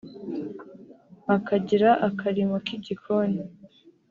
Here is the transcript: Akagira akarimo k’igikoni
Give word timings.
Akagira 1.35 1.89
akarimo 2.07 2.55
k’igikoni 2.65 3.41